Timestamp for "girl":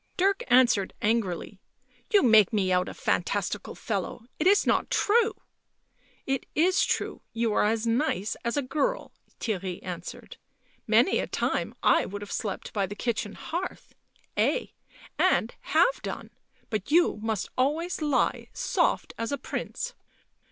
8.63-9.11